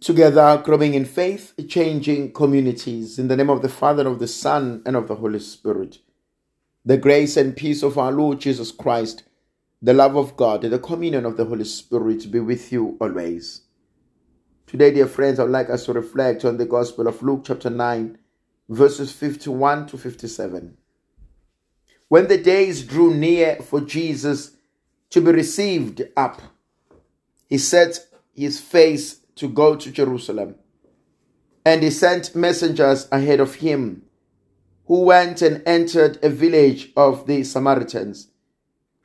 together 0.00 0.62
growing 0.64 0.94
in 0.94 1.04
faith, 1.04 1.54
changing 1.68 2.32
communities. 2.32 3.18
In 3.18 3.28
the 3.28 3.36
name 3.36 3.50
of 3.50 3.62
the 3.62 3.68
Father, 3.68 4.06
of 4.06 4.18
the 4.18 4.28
Son, 4.28 4.82
and 4.84 4.96
of 4.96 5.08
the 5.08 5.16
Holy 5.16 5.40
Spirit. 5.40 5.98
The 6.84 6.96
grace 6.96 7.36
and 7.36 7.56
peace 7.56 7.82
of 7.82 7.98
our 7.98 8.12
Lord 8.12 8.40
Jesus 8.40 8.70
Christ, 8.70 9.24
the 9.82 9.94
love 9.94 10.16
of 10.16 10.36
God, 10.36 10.64
and 10.64 10.72
the 10.72 10.78
communion 10.78 11.24
of 11.24 11.36
the 11.36 11.44
Holy 11.44 11.64
Spirit 11.64 12.30
be 12.30 12.40
with 12.40 12.72
you 12.72 12.96
always. 13.00 13.62
Today, 14.66 14.92
dear 14.92 15.06
friends, 15.06 15.38
I 15.38 15.44
would 15.44 15.52
like 15.52 15.70
us 15.70 15.84
to 15.86 15.92
reflect 15.92 16.44
on 16.44 16.56
the 16.56 16.66
Gospel 16.66 17.06
of 17.06 17.22
Luke, 17.22 17.42
chapter 17.46 17.70
9, 17.70 18.18
verses 18.68 19.12
51 19.12 19.86
to 19.88 19.98
57. 19.98 20.76
When 22.08 22.28
the 22.28 22.38
days 22.38 22.84
drew 22.84 23.14
near 23.14 23.56
for 23.56 23.80
Jesus 23.80 24.56
to 25.10 25.20
be 25.20 25.32
received 25.32 26.02
up, 26.16 26.40
he 27.48 27.58
set 27.58 28.06
his 28.34 28.60
face 28.60 29.20
to 29.36 29.48
go 29.48 29.76
to 29.76 29.90
Jerusalem. 29.90 30.56
And 31.64 31.82
he 31.82 31.90
sent 31.90 32.34
messengers 32.34 33.08
ahead 33.10 33.40
of 33.40 33.56
him, 33.56 34.02
who 34.86 35.00
went 35.00 35.42
and 35.42 35.62
entered 35.66 36.18
a 36.22 36.28
village 36.28 36.92
of 36.96 37.26
the 37.26 37.42
Samaritans 37.42 38.28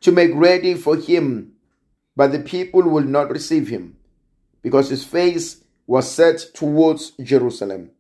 to 0.02 0.12
make 0.12 0.32
ready 0.34 0.76
for 0.76 0.96
him. 0.96 1.54
But 2.16 2.32
the 2.32 2.40
people 2.40 2.84
would 2.84 3.08
not 3.08 3.32
receive 3.32 3.70
him, 3.70 3.98
because 4.62 4.90
his 4.90 5.06
face 5.06 5.64
was 5.88 6.12
set 6.12 6.46
towards 6.54 7.12
Jerusalem. 7.12 7.92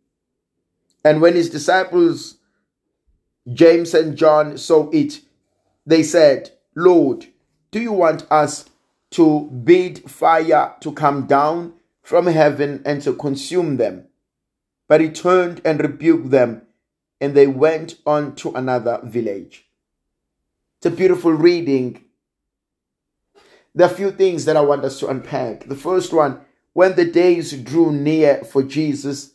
And 1.03 1.21
when 1.21 1.33
his 1.33 1.49
disciples, 1.49 2.37
James 3.51 3.93
and 3.93 4.15
John, 4.15 4.57
saw 4.57 4.89
it, 4.91 5.21
they 5.85 6.03
said, 6.03 6.51
Lord, 6.75 7.27
do 7.71 7.79
you 7.79 7.93
want 7.93 8.27
us 8.29 8.65
to 9.11 9.49
bid 9.63 10.09
fire 10.09 10.75
to 10.81 10.91
come 10.91 11.25
down 11.25 11.73
from 12.01 12.27
heaven 12.27 12.81
and 12.85 13.01
to 13.03 13.13
consume 13.13 13.77
them. 13.77 14.07
But 14.87 15.01
he 15.01 15.09
turned 15.09 15.61
and 15.63 15.79
rebuked 15.79 16.31
them, 16.31 16.63
and 17.19 17.33
they 17.33 17.47
went 17.47 17.95
on 18.05 18.35
to 18.37 18.51
another 18.51 18.99
village. 19.03 19.65
It's 20.77 20.87
a 20.87 20.91
beautiful 20.91 21.31
reading. 21.31 22.03
There 23.73 23.87
are 23.87 23.91
a 23.91 23.95
few 23.95 24.11
things 24.11 24.45
that 24.45 24.57
I 24.57 24.61
want 24.61 24.83
us 24.83 24.99
to 24.99 25.07
unpack. 25.07 25.67
The 25.67 25.75
first 25.75 26.11
one, 26.11 26.41
when 26.73 26.95
the 26.95 27.05
days 27.05 27.53
drew 27.53 27.91
near 27.91 28.43
for 28.43 28.63
Jesus 28.63 29.33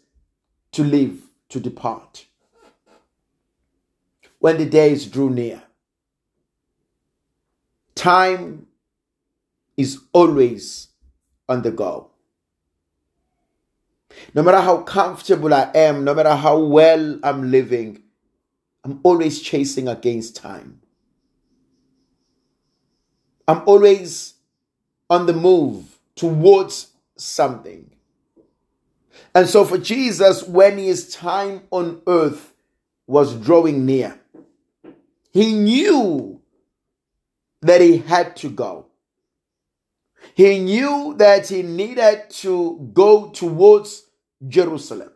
to 0.72 0.82
leave, 0.82 1.22
to 1.50 1.60
depart. 1.60 2.26
When 4.38 4.58
the 4.58 4.66
days 4.66 5.06
drew 5.06 5.30
near. 5.30 5.62
Time 7.94 8.66
is 9.76 10.00
always 10.12 10.88
on 11.48 11.62
the 11.62 11.70
go. 11.70 12.10
No 14.34 14.42
matter 14.42 14.60
how 14.60 14.78
comfortable 14.78 15.52
I 15.52 15.70
am, 15.74 16.04
no 16.04 16.14
matter 16.14 16.34
how 16.34 16.58
well 16.58 17.18
I'm 17.22 17.50
living, 17.50 18.02
I'm 18.84 19.00
always 19.02 19.40
chasing 19.40 19.88
against 19.88 20.36
time. 20.36 20.80
I'm 23.48 23.62
always 23.66 24.34
on 25.08 25.26
the 25.26 25.32
move 25.32 25.98
towards 26.14 26.88
something. 27.16 27.90
And 29.34 29.48
so 29.48 29.64
for 29.64 29.78
Jesus, 29.78 30.42
when 30.42 30.78
his 30.78 31.12
time 31.14 31.62
on 31.70 32.02
earth 32.06 32.54
was 33.06 33.34
drawing 33.34 33.86
near, 33.86 34.18
he 35.32 35.52
knew 35.52 36.40
that 37.62 37.80
he 37.80 37.98
had 37.98 38.36
to 38.36 38.50
go. 38.50 38.86
He 40.34 40.58
knew 40.58 41.14
that 41.18 41.48
he 41.48 41.62
needed 41.62 42.30
to 42.30 42.90
go 42.92 43.30
towards 43.30 44.05
Jerusalem. 44.46 45.10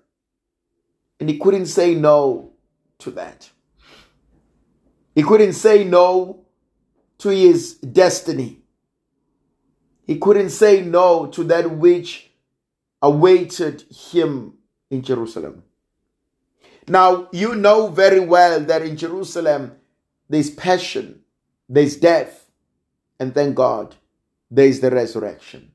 And 1.19 1.29
he 1.29 1.39
couldn't 1.39 1.67
say 1.67 1.95
no 1.95 2.53
to 2.99 3.11
that. 3.13 3.51
He 5.15 5.23
couldn't 5.23 5.55
say 5.55 5.85
no 5.85 6.47
to 7.19 7.29
his 7.29 7.75
destiny. 7.75 8.61
He 10.07 10.19
couldn't 10.19 10.51
say 10.51 10.83
no 10.83 11.27
to 11.27 11.45
that 11.45 11.71
which 11.71 12.31
awaited 13.03 13.85
him 13.91 14.55
in 14.91 15.03
Jerusalem. 15.03 15.63
Now, 16.89 17.29
you 17.33 17.55
know 17.55 17.89
very 17.89 18.21
well 18.21 18.61
that 18.61 18.83
in 18.83 18.97
Jerusalem 18.97 19.77
there's 20.29 20.51
passion, 20.51 21.21
there's 21.69 21.97
death, 21.97 22.51
and 23.19 23.35
thank 23.35 23.55
God, 23.55 23.95
there's 24.51 24.81
the 24.81 24.91
resurrection. 24.91 25.73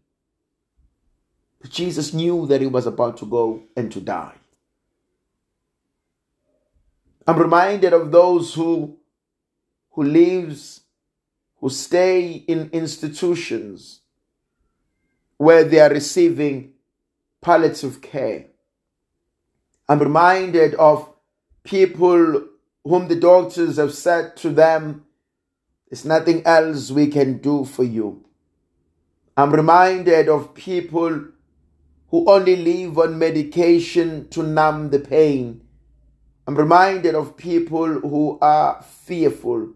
Jesus 1.69 2.13
knew 2.13 2.45
that 2.47 2.61
he 2.61 2.67
was 2.67 2.85
about 2.85 3.17
to 3.17 3.25
go 3.25 3.63
and 3.75 3.91
to 3.91 4.01
die. 4.01 4.35
I'm 7.27 7.39
reminded 7.39 7.93
of 7.93 8.11
those 8.11 8.53
who 8.53 8.97
who 9.91 10.03
lives 10.03 10.81
who 11.59 11.69
stay 11.69 12.31
in 12.31 12.69
institutions 12.71 14.01
where 15.37 15.63
they 15.63 15.79
are 15.79 15.89
receiving 15.89 16.73
palliative 17.41 18.01
care. 18.01 18.47
I'm 19.87 19.99
reminded 19.99 20.75
of 20.75 21.09
people 21.63 22.43
whom 22.83 23.07
the 23.07 23.15
doctors 23.15 23.77
have 23.77 23.93
said 23.93 24.35
to 24.37 24.49
them, 24.49 25.05
There's 25.89 26.05
nothing 26.05 26.45
else 26.45 26.91
we 26.91 27.07
can 27.07 27.39
do 27.39 27.65
for 27.65 27.83
you. 27.83 28.25
I'm 29.37 29.51
reminded 29.51 30.29
of 30.29 30.53
people 30.53 31.25
who 32.15 32.31
only 32.31 32.55
live 32.55 32.97
on 32.97 33.19
medication 33.19 34.25
to 34.29 34.41
numb 34.41 34.89
the 34.89 34.99
pain. 34.99 35.61
I'm 36.47 36.55
reminded 36.55 37.13
of 37.13 37.35
people 37.35 37.87
who 37.99 38.39
are 38.41 38.81
fearful. 38.81 39.73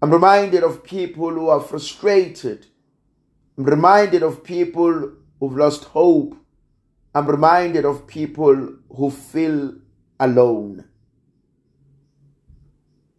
I'm 0.00 0.10
reminded 0.10 0.64
of 0.64 0.82
people 0.82 1.28
who 1.28 1.50
are 1.50 1.60
frustrated. 1.60 2.68
I'm 3.58 3.64
reminded 3.64 4.22
of 4.22 4.44
people 4.44 5.12
who've 5.38 5.58
lost 5.58 5.84
hope. 5.84 6.38
I'm 7.14 7.26
reminded 7.26 7.84
of 7.84 8.06
people 8.06 8.72
who 8.88 9.10
feel 9.10 9.74
alone. 10.18 10.86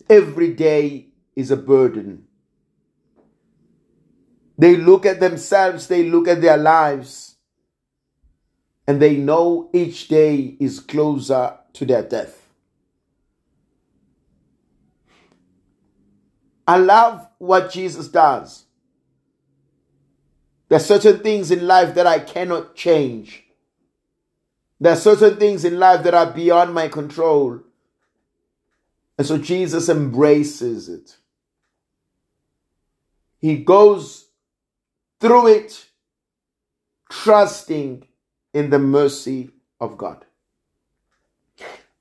Every 0.09 0.55
day 0.55 1.09
is 1.35 1.51
a 1.51 1.57
burden. 1.57 2.23
They 4.57 4.75
look 4.75 5.05
at 5.05 5.19
themselves, 5.19 5.85
they 5.85 6.09
look 6.09 6.27
at 6.27 6.41
their 6.41 6.57
lives, 6.57 7.26
and 8.87 9.01
they 9.01 9.17
know 9.17 9.69
each 9.73 10.07
day 10.07 10.55
is 10.59 10.79
closer 10.79 11.57
to 11.73 11.85
their 11.85 12.03
death. 12.03 12.47
I 16.65 16.77
love 16.77 17.27
what 17.37 17.71
Jesus 17.71 18.07
does. 18.07 18.65
There 20.69 20.77
are 20.77 20.81
certain 20.81 21.19
things 21.19 21.51
in 21.51 21.67
life 21.67 21.95
that 21.95 22.07
I 22.07 22.19
cannot 22.19 22.75
change. 22.75 23.43
There 24.79 24.93
are 24.93 24.97
certain 24.97 25.37
things 25.37 25.65
in 25.65 25.79
life 25.79 26.03
that 26.03 26.13
are 26.13 26.31
beyond 26.31 26.73
my 26.73 26.87
control. 26.87 27.61
And 29.17 29.25
so 29.25 29.37
Jesus 29.37 29.89
embraces 29.89 30.89
it. 30.89 31.17
He 33.39 33.57
goes 33.57 34.27
through 35.19 35.47
it, 35.47 35.85
trusting 37.09 38.05
in 38.53 38.69
the 38.69 38.79
mercy 38.79 39.51
of 39.79 39.97
God. 39.97 40.25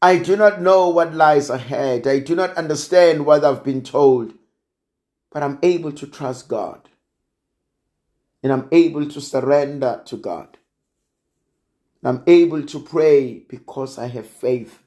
I 0.00 0.18
do 0.18 0.36
not 0.36 0.60
know 0.60 0.88
what 0.88 1.14
lies 1.14 1.50
ahead. 1.50 2.06
I 2.06 2.18
do 2.20 2.34
not 2.34 2.56
understand 2.56 3.26
what 3.26 3.44
I've 3.44 3.64
been 3.64 3.82
told, 3.82 4.34
but 5.32 5.42
I'm 5.42 5.58
able 5.62 5.92
to 5.92 6.06
trust 6.06 6.48
God. 6.48 6.88
And 8.42 8.52
I'm 8.52 8.68
able 8.70 9.08
to 9.08 9.20
surrender 9.20 10.02
to 10.06 10.16
God. 10.16 10.58
I'm 12.04 12.22
able 12.26 12.62
to 12.62 12.78
pray 12.78 13.40
because 13.48 13.98
I 13.98 14.06
have 14.06 14.28
faith 14.28 14.82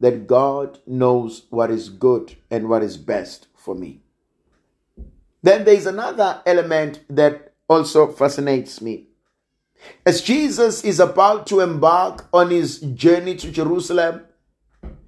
that 0.00 0.26
God 0.26 0.80
knows 0.86 1.46
what 1.48 1.70
is 1.70 1.88
good 1.88 2.36
and 2.50 2.68
what 2.68 2.82
is 2.82 2.96
best 2.98 3.46
for 3.54 3.74
me. 3.74 4.02
Then 5.42 5.64
there's 5.64 5.86
another 5.86 6.42
element 6.44 7.00
that 7.08 7.54
also 7.68 8.12
fascinates 8.12 8.82
me. 8.82 9.06
As 10.04 10.22
Jesus 10.22 10.84
is 10.84 11.00
about 11.00 11.46
to 11.48 11.60
embark 11.60 12.28
on 12.32 12.50
his 12.50 12.80
journey 12.80 13.36
to 13.36 13.50
Jerusalem, 13.50 14.22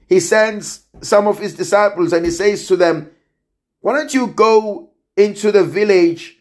he 0.08 0.20
sends 0.20 0.86
some 1.00 1.26
of 1.26 1.38
his 1.38 1.54
disciples 1.54 2.12
and 2.12 2.24
he 2.24 2.30
says 2.30 2.66
to 2.68 2.76
them, 2.76 3.10
Why 3.80 3.94
don't 3.94 4.14
you 4.14 4.28
go 4.28 4.90
into 5.16 5.50
the 5.50 5.64
village 5.64 6.38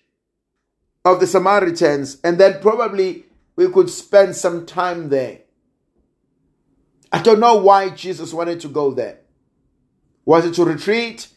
of 1.06 1.19
the 1.19 1.27
Samaritans 1.27 2.18
and 2.24 2.38
then 2.38 2.62
probably 2.62 3.25
we 3.56 3.69
could 3.69 3.89
spend 3.89 4.35
some 4.35 4.65
time 4.65 5.09
there? 5.09 5.39
I 7.12 7.21
don't 7.21 7.39
know 7.39 7.57
why 7.57 7.89
Jesus 7.89 8.33
wanted 8.33 8.59
to 8.62 8.68
go 8.68 8.91
there. 8.91 9.19
Was 10.25 10.45
it 10.45 10.53
to 10.56 10.65
retreat? 10.65 11.27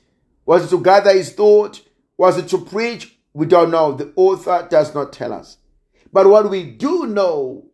Was 0.44 0.64
it 0.64 0.76
to 0.76 0.82
gather 0.82 1.12
his 1.12 1.32
thought? 1.32 1.82
Was 2.16 2.38
it 2.38 2.48
to 2.48 2.58
preach? 2.58 3.19
We 3.34 3.46
don't 3.46 3.70
know. 3.70 3.93
The 3.93 4.12
author 4.16 4.66
does 4.70 4.94
not 4.94 5.12
tell 5.12 5.32
us. 5.32 5.58
But 6.17 6.31
what 6.31 6.49
we 6.49 6.65
do 6.65 7.05
know 7.05 7.67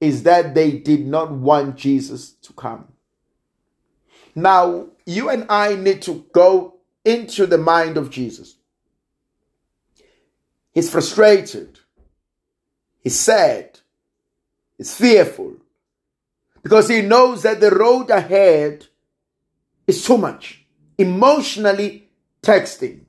is 0.00 0.22
that 0.22 0.54
they 0.54 0.70
did 0.70 1.04
not 1.04 1.32
want 1.32 1.74
Jesus 1.74 2.30
to 2.42 2.52
come. 2.52 2.92
Now, 4.36 4.90
you 5.04 5.30
and 5.30 5.46
I 5.50 5.74
need 5.74 6.02
to 6.02 6.24
go 6.32 6.76
into 7.04 7.44
the 7.44 7.58
mind 7.58 7.96
of 7.96 8.08
Jesus. 8.08 8.54
He's 10.72 10.88
frustrated. 10.88 11.80
He's 13.00 13.18
sad. 13.18 13.80
He's 14.76 14.94
fearful. 14.94 15.56
Because 16.62 16.88
he 16.88 17.02
knows 17.02 17.42
that 17.42 17.60
the 17.60 17.72
road 17.72 18.10
ahead 18.10 18.86
is 19.88 20.04
too 20.04 20.18
much. 20.18 20.64
Emotionally 20.96 22.08
texting. 22.44 23.00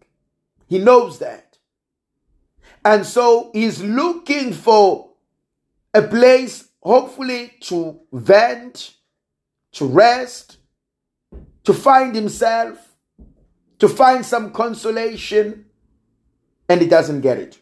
He 0.67 0.79
knows 0.79 1.19
that. 1.19 1.48
And 2.85 3.05
so 3.05 3.51
he's 3.53 3.81
looking 3.83 4.53
for 4.53 5.09
a 5.93 6.01
place, 6.01 6.69
hopefully, 6.81 7.53
to 7.61 7.99
vent, 8.11 8.95
to 9.73 9.85
rest, 9.85 10.57
to 11.65 11.73
find 11.73 12.15
himself, 12.15 12.95
to 13.79 13.89
find 13.89 14.25
some 14.25 14.51
consolation, 14.51 15.65
and 16.69 16.81
he 16.81 16.87
doesn't 16.87 17.21
get 17.21 17.37
it. 17.37 17.59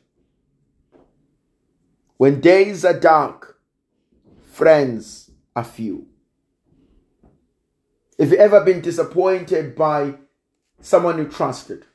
When 2.17 2.39
days 2.39 2.85
are 2.85 2.99
dark, 2.99 3.59
friends 4.51 5.31
are 5.55 5.63
few. 5.63 6.07
If 8.17 8.31
you 8.31 8.37
ever 8.37 8.63
been 8.63 8.81
disappointed 8.81 9.75
by 9.75 10.15
someone 10.81 11.17
you 11.17 11.27
trusted, 11.27 11.85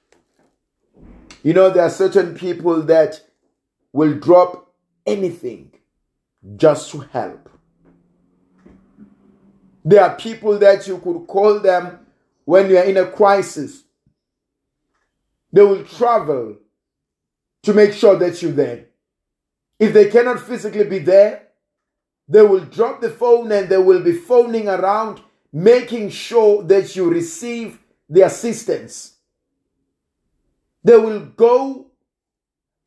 you 1.42 1.52
know 1.52 1.70
there 1.70 1.84
are 1.84 1.90
certain 1.90 2.34
people 2.34 2.82
that 2.82 3.20
will 3.92 4.14
drop 4.14 4.72
anything 5.06 5.72
just 6.56 6.90
to 6.90 7.00
help. 7.00 7.48
There 9.84 10.02
are 10.02 10.16
people 10.16 10.58
that 10.58 10.86
you 10.86 10.98
could 10.98 11.26
call 11.26 11.60
them 11.60 11.98
when 12.44 12.70
you 12.70 12.78
are 12.78 12.84
in 12.84 12.96
a 12.96 13.06
crisis. 13.06 13.82
They 15.52 15.62
will 15.62 15.84
travel 15.84 16.56
to 17.62 17.74
make 17.74 17.92
sure 17.92 18.16
that 18.16 18.40
you're 18.40 18.52
there. 18.52 18.86
If 19.78 19.92
they 19.92 20.08
cannot 20.08 20.40
physically 20.40 20.84
be 20.84 21.00
there, 21.00 21.48
they 22.28 22.42
will 22.42 22.64
drop 22.64 23.00
the 23.00 23.10
phone 23.10 23.50
and 23.52 23.68
they 23.68 23.76
will 23.76 24.02
be 24.02 24.12
phoning 24.12 24.68
around, 24.68 25.20
making 25.52 26.10
sure 26.10 26.62
that 26.62 26.94
you 26.94 27.10
receive 27.10 27.78
the 28.08 28.22
assistance. 28.22 29.16
They 30.84 30.96
will 30.96 31.20
go 31.20 31.86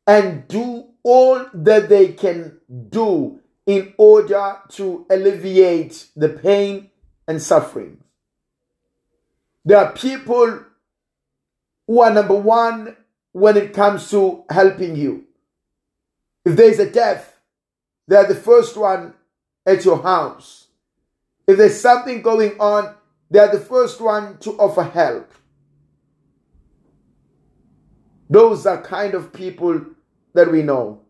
and 0.06 0.46
do 0.48 0.88
all 1.02 1.46
that 1.52 1.88
they 1.88 2.12
can 2.12 2.58
do 2.88 3.40
in 3.64 3.94
order 3.98 4.58
to 4.70 5.06
alleviate 5.10 6.06
the 6.14 6.28
pain 6.28 6.90
and 7.26 7.42
suffering. 7.42 7.98
There 9.64 9.78
are 9.78 9.92
people 9.92 10.64
who 11.86 12.00
are 12.00 12.12
number 12.12 12.34
one 12.34 12.96
when 13.32 13.56
it 13.56 13.72
comes 13.72 14.10
to 14.10 14.44
helping 14.48 14.96
you. 14.96 15.24
If 16.44 16.56
there 16.56 16.70
is 16.70 16.78
a 16.78 16.90
death, 16.90 17.38
they 18.06 18.16
are 18.16 18.26
the 18.26 18.34
first 18.36 18.76
one 18.76 19.14
at 19.66 19.84
your 19.84 20.02
house. 20.02 20.68
If 21.46 21.58
there's 21.58 21.80
something 21.80 22.22
going 22.22 22.58
on, 22.60 22.94
they 23.30 23.40
are 23.40 23.50
the 23.50 23.60
first 23.60 24.00
one 24.00 24.38
to 24.38 24.52
offer 24.52 24.84
help. 24.84 25.32
Those 28.28 28.66
are 28.66 28.82
kind 28.82 29.14
of 29.14 29.32
people 29.32 29.84
that 30.34 30.50
we 30.50 30.62
know. 30.62 31.02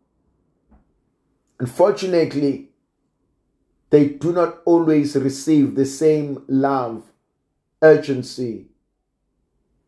Unfortunately, 1.58 2.70
they 3.90 4.08
do 4.08 4.32
not 4.32 4.58
always 4.64 5.16
receive 5.16 5.74
the 5.74 5.86
same 5.86 6.44
love 6.48 7.04
urgency 7.82 8.66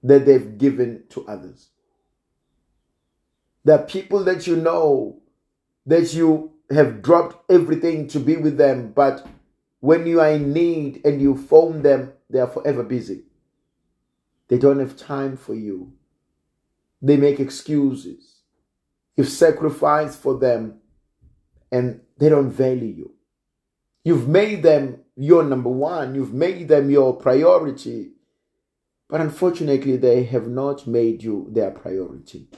that 0.02 0.25
they've 0.25 0.56
given 0.56 1.04
to 1.10 1.26
others. 1.26 1.69
There 3.64 3.78
are 3.78 3.84
people 3.84 4.25
that 4.25 4.46
you 4.46 4.56
know 4.56 5.20
that 5.84 6.14
you 6.14 6.52
have 6.70 7.02
dropped 7.02 7.50
everything 7.50 8.08
to 8.08 8.20
be 8.20 8.36
with 8.36 8.56
them, 8.56 8.92
but 8.92 9.26
when 9.80 10.06
you 10.06 10.20
are 10.20 10.30
in 10.30 10.52
need 10.52 11.04
and 11.04 11.20
you 11.20 11.36
phone 11.36 11.82
them, 11.82 12.12
they 12.30 12.38
are 12.38 12.46
forever 12.46 12.82
busy. 12.82 13.22
They 14.48 14.58
don't 14.58 14.78
have 14.80 14.96
time 14.96 15.36
for 15.36 15.54
you. 15.54 15.92
They 17.00 17.17
make 17.17 17.41
excuses. 17.41 18.41
You've 19.17 19.29
sacrificed 19.29 20.21
for 20.21 20.39
them 20.39 20.81
and 21.71 22.00
they 22.19 22.29
don't 22.29 22.50
value 22.50 22.95
you. 22.95 23.15
You've 24.05 24.29
made 24.29 24.62
them 24.62 25.00
your 25.17 25.43
number 25.43 25.71
one, 25.71 26.15
you've 26.15 26.33
made 26.33 26.69
them 26.69 26.91
your 26.91 27.17
priority. 27.17 28.12
But 29.09 29.21
unfortunately, 29.21 29.97
they 29.97 30.25
have 30.25 30.47
not 30.47 30.87
made 30.87 31.23
you 31.23 31.49
their 31.50 31.71
priority. 31.71 32.49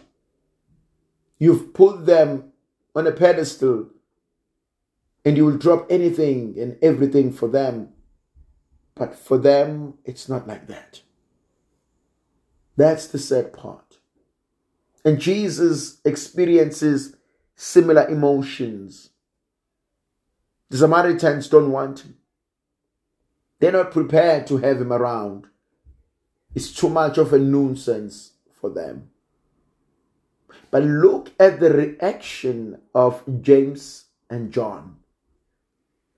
You've 1.39 1.73
put 1.73 2.07
them 2.07 2.53
on 2.95 3.07
a 3.07 3.13
pedestal 3.13 3.89
and 5.25 5.37
you 5.37 5.47
will 5.47 5.57
drop 5.57 5.87
anything 5.91 6.57
and 6.59 6.77
everything 6.83 7.33
for 7.33 7.49
them. 7.49 7.91
But 8.95 9.15
for 9.15 9.39
them, 9.39 9.95
it's 10.05 10.29
not 10.29 10.47
like 10.47 10.67
that. 10.67 11.03
That's 12.77 13.07
the 13.07 13.19
sad 13.19 13.53
part. 13.53 13.90
And 15.05 15.21
Jesus 15.21 16.01
experiences 16.05 17.17
similar 17.55 18.09
emotions. 18.09 19.11
The 20.69 20.79
Samaritans 20.79 21.49
don't 21.49 21.73
want 21.73 22.01
him. 22.01 22.17
They're 23.59 23.73
not 23.73 23.91
prepared 23.91 24.47
to 24.47 24.59
have 24.59 24.81
him 24.81 24.93
around. 24.93 25.47
It's 26.55 26.73
too 26.73 26.89
much 26.89 27.19
of 27.19 27.33
a 27.33 27.39
nuisance 27.39 28.33
for 28.53 28.71
them. 28.71 29.11
But 30.71 30.85
look 30.85 31.33
at 31.39 31.61
the 31.61 31.73
reaction 31.73 32.81
of 32.95 33.23
James 33.43 34.07
and 34.29 34.53
John. 34.53 34.97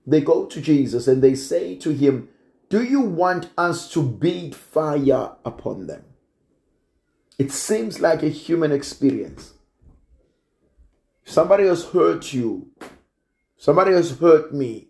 They 0.05 0.21
go 0.21 0.45
to 0.45 0.61
Jesus 0.61 1.07
and 1.07 1.21
they 1.21 1.35
say 1.35 1.75
to 1.77 1.91
him, 1.91 2.29
Do 2.69 2.83
you 2.83 3.01
want 3.01 3.49
us 3.57 3.91
to 3.93 4.03
beat 4.03 4.53
fire 4.53 5.31
upon 5.45 5.87
them? 5.87 6.03
It 7.37 7.51
seems 7.51 7.99
like 7.99 8.23
a 8.23 8.29
human 8.29 8.71
experience. 8.71 9.53
Somebody 11.25 11.65
has 11.65 11.85
hurt 11.85 12.33
you, 12.33 12.69
somebody 13.57 13.93
has 13.93 14.17
hurt 14.19 14.53
me, 14.53 14.89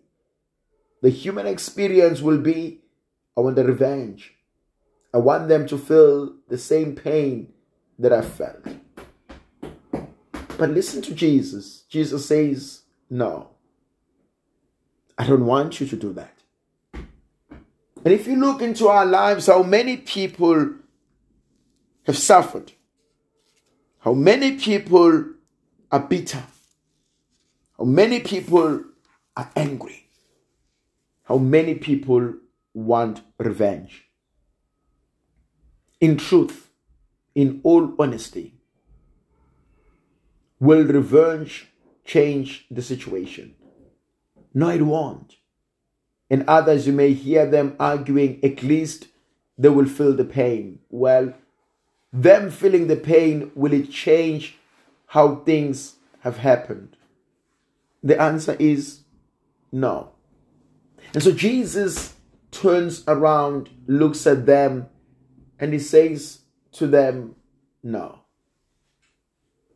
the 1.00 1.10
human 1.10 1.46
experience 1.46 2.20
will 2.20 2.38
be 2.38 2.80
I 3.36 3.40
want 3.40 3.56
the 3.56 3.64
revenge. 3.64 4.34
I 5.12 5.18
want 5.18 5.48
them 5.48 5.66
to 5.66 5.78
feel 5.78 6.34
the 6.48 6.58
same 6.58 6.94
pain 6.94 7.52
that 7.98 8.12
I 8.12 8.22
felt. 8.22 8.64
But 10.56 10.70
listen 10.70 11.02
to 11.02 11.14
Jesus. 11.14 11.84
Jesus 11.88 12.26
says, 12.26 12.82
No, 13.10 13.50
I 15.18 15.26
don't 15.26 15.46
want 15.46 15.80
you 15.80 15.86
to 15.86 15.96
do 15.96 16.12
that. 16.14 16.32
And 16.94 18.12
if 18.12 18.26
you 18.26 18.36
look 18.36 18.60
into 18.60 18.88
our 18.88 19.06
lives, 19.06 19.46
how 19.46 19.62
many 19.62 19.96
people 19.96 20.74
have 22.04 22.18
suffered, 22.18 22.72
how 24.00 24.12
many 24.12 24.58
people 24.58 25.24
are 25.90 26.00
bitter, 26.00 26.42
how 27.78 27.84
many 27.84 28.20
people 28.20 28.84
are 29.36 29.50
angry, 29.56 30.08
how 31.24 31.38
many 31.38 31.74
people 31.74 32.34
want 32.74 33.22
revenge. 33.38 34.04
In 36.00 36.16
truth, 36.16 36.70
in 37.34 37.60
all 37.62 37.94
honesty, 37.98 38.54
will 40.60 40.84
revenge 40.84 41.68
change 42.04 42.66
the 42.70 42.82
situation? 42.82 43.54
No, 44.52 44.68
it 44.68 44.82
won't. 44.82 45.36
And 46.30 46.44
others, 46.46 46.86
you 46.86 46.92
may 46.92 47.12
hear 47.12 47.46
them 47.46 47.76
arguing, 47.78 48.40
at 48.44 48.62
least 48.62 49.08
they 49.56 49.68
will 49.68 49.86
feel 49.86 50.14
the 50.14 50.24
pain. 50.24 50.80
Well, 50.90 51.34
them 52.14 52.48
feeling 52.48 52.86
the 52.86 52.96
pain, 52.96 53.50
will 53.56 53.72
it 53.72 53.90
change 53.90 54.56
how 55.06 55.36
things 55.36 55.96
have 56.20 56.38
happened? 56.38 56.96
The 58.04 58.20
answer 58.20 58.56
is 58.60 59.00
no. 59.72 60.12
And 61.12 61.22
so 61.22 61.32
Jesus 61.32 62.14
turns 62.52 63.02
around, 63.08 63.70
looks 63.88 64.26
at 64.28 64.46
them, 64.46 64.86
and 65.58 65.72
he 65.72 65.80
says 65.80 66.40
to 66.72 66.86
them, 66.86 67.34
No, 67.82 68.20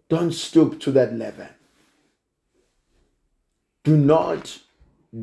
don't 0.09 0.33
stoop 0.33 0.79
to 0.81 0.93
that 0.93 1.15
level. 1.15 1.49
Do 3.83 3.97
not 3.97 4.61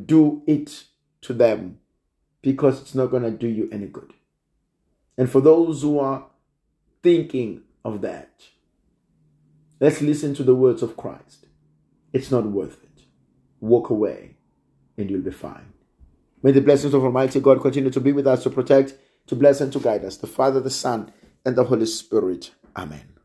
do 0.05 0.43
it 0.47 0.83
to 1.21 1.33
them 1.33 1.79
because 2.41 2.81
it's 2.81 2.95
not 2.95 3.07
going 3.07 3.23
to 3.23 3.31
do 3.31 3.47
you 3.47 3.69
any 3.71 3.85
good. 3.85 4.13
And 5.17 5.29
for 5.29 5.39
those 5.39 5.81
who 5.81 5.99
are 5.99 6.25
thinking 7.05 7.63
of 7.85 8.01
that, 8.01 8.31
let's 9.79 10.01
listen 10.01 10.35
to 10.35 10.43
the 10.43 10.55
words 10.55 10.83
of 10.83 10.97
Christ. 10.97 11.47
It's 12.13 12.31
not 12.31 12.45
worth 12.47 12.83
it. 12.83 13.03
Walk 13.61 13.89
away. 13.91 14.31
and 14.97 15.11
you'll 15.11 15.21
be 15.21 15.31
fine. 15.31 15.73
May 16.43 16.51
the 16.53 16.61
blessings 16.61 16.93
of 16.95 17.03
Almighty 17.03 17.39
God 17.41 17.61
continue 17.61 17.91
to 17.91 18.01
be 18.01 18.13
with 18.13 18.27
us, 18.27 18.43
to 18.43 18.51
protect, 18.51 18.95
to 19.27 19.35
bless, 19.35 19.61
and 19.61 19.73
to 19.73 19.79
guide 19.79 20.05
us. 20.05 20.17
The 20.17 20.27
Father, 20.27 20.61
the 20.61 20.71
Son, 20.71 21.11
and 21.45 21.57
the 21.57 21.65
Holy 21.65 21.87
Spirit. 21.87 22.51
Amen. 22.77 23.09